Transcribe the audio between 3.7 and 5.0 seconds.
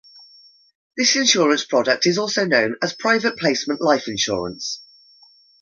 life insurance.